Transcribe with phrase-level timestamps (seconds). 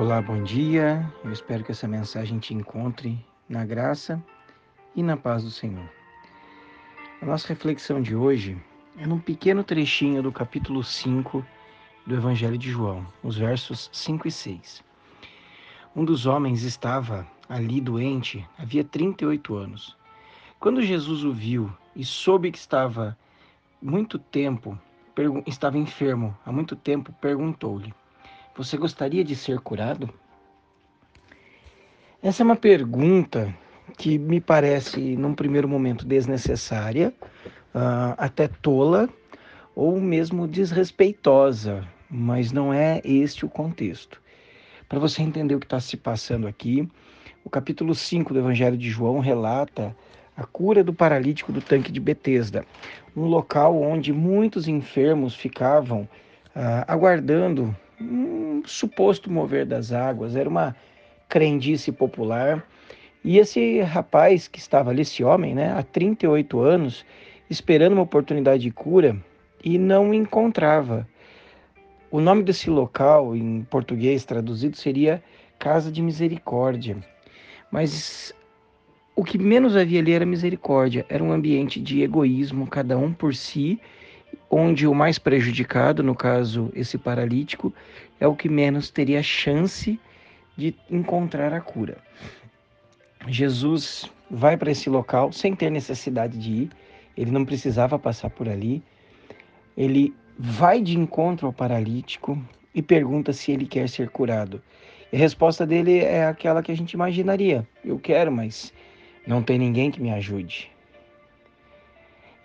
[0.00, 1.12] Olá, bom dia.
[1.24, 3.18] Eu espero que essa mensagem te encontre
[3.48, 4.22] na graça
[4.94, 5.90] e na paz do Senhor.
[7.20, 8.56] A nossa reflexão de hoje
[8.96, 11.44] é num pequeno trechinho do capítulo 5
[12.06, 14.84] do Evangelho de João, os versos 5 e 6.
[15.96, 19.96] Um dos homens estava ali doente havia 38 anos.
[20.60, 23.18] Quando Jesus o viu e soube que estava
[23.82, 24.78] muito tempo,
[25.44, 27.92] estava enfermo há muito tempo, perguntou-lhe:
[28.58, 30.12] você gostaria de ser curado?
[32.20, 33.54] Essa é uma pergunta
[33.96, 37.14] que me parece, num primeiro momento, desnecessária,
[37.72, 39.08] uh, até tola
[39.76, 44.20] ou mesmo desrespeitosa, mas não é este o contexto.
[44.88, 46.88] Para você entender o que está se passando aqui,
[47.44, 49.96] o capítulo 5 do Evangelho de João relata
[50.36, 52.66] a cura do paralítico do tanque de Betesda,
[53.16, 56.08] um local onde muitos enfermos ficavam
[56.56, 60.74] uh, aguardando um suposto mover das águas, era uma
[61.28, 62.66] crendice popular.
[63.24, 67.04] E esse rapaz que estava ali, esse homem, né, há 38 anos,
[67.50, 69.16] esperando uma oportunidade de cura
[69.64, 71.06] e não encontrava.
[72.10, 75.22] O nome desse local, em português traduzido, seria
[75.58, 76.96] Casa de Misericórdia.
[77.70, 78.32] Mas
[79.14, 83.34] o que menos havia ali era misericórdia, era um ambiente de egoísmo, cada um por
[83.34, 83.80] si
[84.50, 87.72] onde o mais prejudicado, no caso esse paralítico,
[88.18, 89.98] é o que menos teria chance
[90.56, 91.98] de encontrar a cura.
[93.28, 96.70] Jesus vai para esse local sem ter necessidade de ir,
[97.18, 98.80] ele não precisava passar por ali.
[99.76, 102.40] Ele vai de encontro ao paralítico
[102.72, 104.62] e pergunta se ele quer ser curado.
[105.12, 108.72] E a resposta dele é aquela que a gente imaginaria: eu quero, mas
[109.26, 110.70] não tem ninguém que me ajude.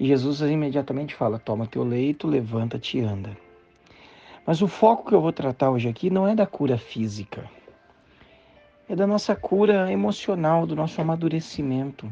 [0.04, 3.38] E Jesus imediatamente fala: toma teu leito, levanta-te e anda.
[4.46, 7.50] Mas o foco que eu vou tratar hoje aqui não é da cura física,
[8.90, 12.12] é da nossa cura emocional, do nosso amadurecimento.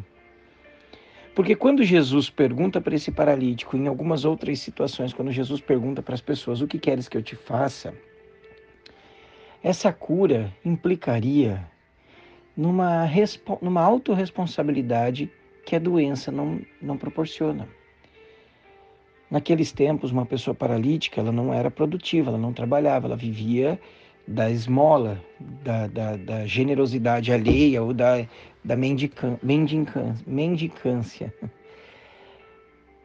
[1.35, 6.15] Porque quando Jesus pergunta para esse paralítico, em algumas outras situações, quando Jesus pergunta para
[6.15, 7.93] as pessoas: o que queres que eu te faça?
[9.61, 11.69] Essa cura implicaria
[12.55, 13.05] numa,
[13.61, 15.29] numa autorresponsabilidade
[15.65, 17.67] que a doença não, não proporciona.
[19.31, 23.79] Naqueles tempos, uma pessoa paralítica ela não era produtiva, ela não trabalhava, ela vivia
[24.27, 28.27] da esmola, da, da, da generosidade alheia ou da,
[28.63, 31.33] da mendicância.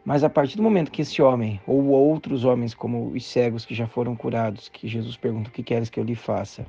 [0.04, 3.74] Mas a partir do momento que esse homem, ou outros homens, como os cegos que
[3.74, 6.66] já foram curados, que Jesus pergunta: O que queres que eu lhe faça?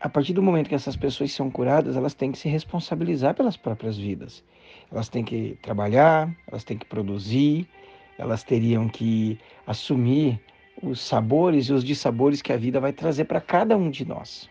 [0.00, 3.56] A partir do momento que essas pessoas são curadas, elas têm que se responsabilizar pelas
[3.56, 4.44] próprias vidas
[4.90, 7.66] elas têm que trabalhar, elas têm que produzir,
[8.18, 10.40] elas teriam que assumir
[10.82, 14.48] os sabores e os dissabores que a vida vai trazer para cada um de nós.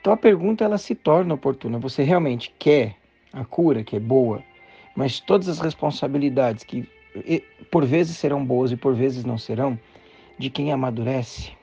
[0.00, 1.78] Então a pergunta ela se torna oportuna.
[1.78, 2.96] Você realmente quer
[3.32, 4.42] a cura, que é boa,
[4.96, 6.88] mas todas as responsabilidades que
[7.70, 9.78] por vezes serão boas e por vezes não serão,
[10.38, 11.57] de quem amadurece?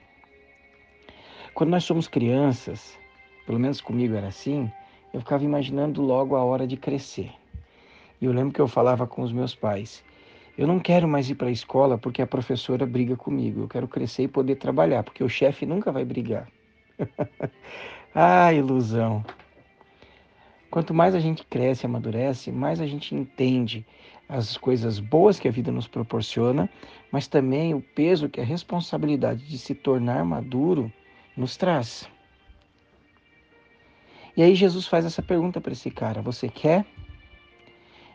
[1.56, 3.00] Quando nós somos crianças,
[3.46, 4.70] pelo menos comigo era assim,
[5.14, 7.32] eu ficava imaginando logo a hora de crescer.
[8.20, 10.04] E eu lembro que eu falava com os meus pais:
[10.58, 13.62] eu não quero mais ir para a escola porque a professora briga comigo.
[13.62, 16.46] Eu quero crescer e poder trabalhar, porque o chefe nunca vai brigar.
[18.14, 19.24] ah, ilusão!
[20.70, 23.86] Quanto mais a gente cresce e amadurece, mais a gente entende
[24.28, 26.70] as coisas boas que a vida nos proporciona,
[27.10, 30.92] mas também o peso que a responsabilidade de se tornar maduro
[31.36, 32.10] nos traz.
[34.38, 36.86] E aí Jesus faz essa pergunta para esse cara: Você quer?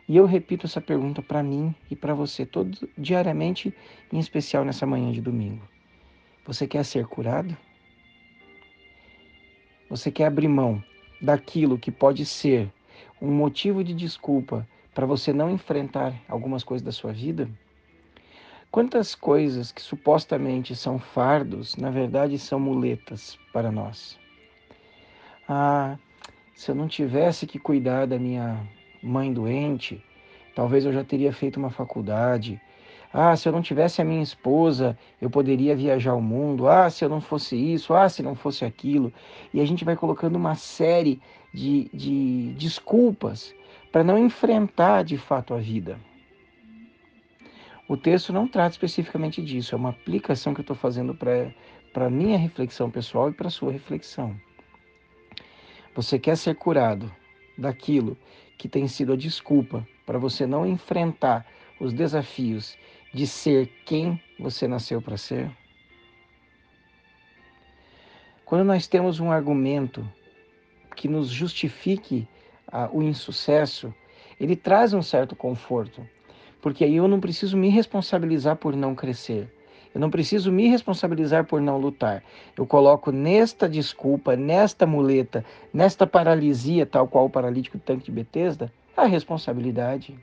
[0.08, 3.72] E eu repito essa pergunta para mim e para você todo diariamente,
[4.12, 5.62] em especial nessa manhã de domingo.
[6.44, 7.56] Você quer ser curado?
[9.88, 10.82] Você quer abrir mão
[11.20, 12.72] daquilo que pode ser
[13.20, 17.48] um motivo de desculpa para você não enfrentar algumas coisas da sua vida?
[18.70, 24.16] Quantas coisas que supostamente são fardos, na verdade são muletas para nós?
[25.48, 25.98] Ah,
[26.54, 28.64] se eu não tivesse que cuidar da minha
[29.02, 30.00] mãe doente,
[30.54, 32.60] talvez eu já teria feito uma faculdade.
[33.12, 36.68] Ah, se eu não tivesse a minha esposa, eu poderia viajar o mundo.
[36.68, 39.12] Ah, se eu não fosse isso, ah, se não fosse aquilo.
[39.52, 41.20] E a gente vai colocando uma série
[41.52, 43.52] de, de desculpas
[43.90, 45.98] para não enfrentar de fato a vida.
[47.90, 52.08] O texto não trata especificamente disso, é uma aplicação que eu estou fazendo para a
[52.08, 54.40] minha reflexão pessoal e para a sua reflexão.
[55.96, 57.12] Você quer ser curado
[57.58, 58.16] daquilo
[58.56, 61.44] que tem sido a desculpa para você não enfrentar
[61.80, 62.78] os desafios
[63.12, 65.50] de ser quem você nasceu para ser?
[68.44, 70.08] quando nós temos um argumento
[70.94, 72.28] que nos justifique
[72.66, 73.92] ah, o insucesso,
[74.40, 76.04] ele traz um certo conforto,
[76.60, 79.52] porque aí eu não preciso me responsabilizar por não crescer.
[79.92, 82.22] Eu não preciso me responsabilizar por não lutar.
[82.56, 88.12] Eu coloco nesta desculpa, nesta muleta, nesta paralisia, tal qual o paralítico do tanque de
[88.12, 90.16] Betesda, a responsabilidade.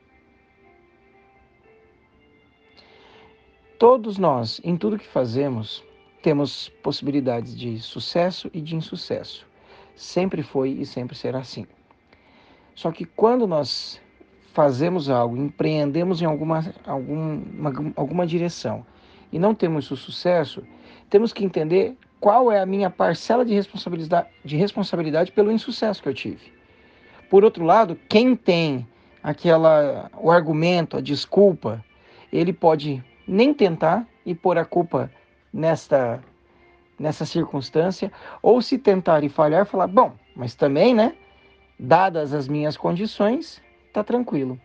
[3.78, 5.84] Todos nós, em tudo que fazemos,
[6.24, 9.46] temos possibilidades de sucesso e de insucesso.
[9.96, 11.68] Sempre foi e sempre será assim.
[12.74, 14.00] Só que quando nós
[14.58, 18.84] fazemos algo, empreendemos em alguma, alguma, alguma direção
[19.32, 20.64] e não temos o sucesso,
[21.12, 26.10] temos que entender qual é a minha parcela de responsabilidade, de responsabilidade pelo insucesso que
[26.10, 26.52] eu tive.
[27.30, 28.88] Por outro lado, quem tem
[29.22, 31.86] aquela o argumento, a desculpa,
[32.34, 35.12] ele pode nem tentar e pôr a culpa
[35.54, 36.20] nesta
[37.00, 38.12] nessa circunstância,
[38.42, 41.14] ou se tentar e falhar, falar, bom, mas também, né,
[41.80, 43.62] dadas as minhas condições,
[43.94, 44.60] tá tranquilo.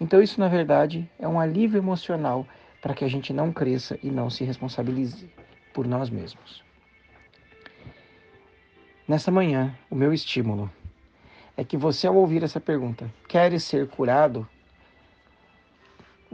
[0.00, 2.46] Então isso na verdade é um alívio emocional
[2.80, 5.30] para que a gente não cresça e não se responsabilize
[5.72, 6.62] por nós mesmos.
[9.06, 10.70] Nessa manhã, o meu estímulo
[11.56, 14.48] é que você ao ouvir essa pergunta, queres ser curado?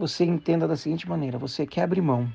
[0.00, 2.32] você entenda da seguinte maneira: você quebre mão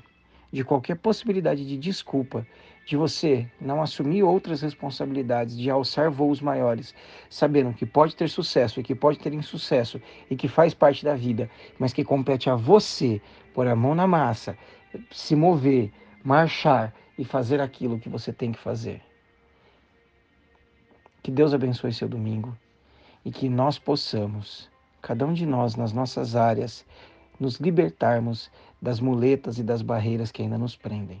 [0.52, 2.46] de qualquer possibilidade de desculpa,
[2.86, 6.94] de você não assumir outras responsabilidades, de alçar voos maiores,
[7.28, 10.00] sabendo que pode ter sucesso e que pode ter insucesso
[10.30, 11.50] e que faz parte da vida,
[11.80, 13.20] mas que compete a você
[13.52, 14.56] pôr a mão na massa,
[15.10, 15.92] se mover,
[16.22, 19.02] marchar e fazer aquilo que você tem que fazer.
[21.24, 22.56] Que Deus abençoe seu domingo
[23.24, 24.70] e que nós possamos,
[25.02, 26.86] cada um de nós nas nossas áreas,
[27.40, 28.48] nos libertarmos
[28.80, 31.20] das muletas e das barreiras que ainda nos prendem.